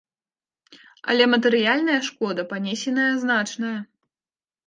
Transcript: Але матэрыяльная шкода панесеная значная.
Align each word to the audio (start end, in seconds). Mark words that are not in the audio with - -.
Але 1.13 1.23
матэрыяльная 1.33 1.99
шкода 2.07 2.45
панесеная 2.53 3.07
значная. 3.25 3.77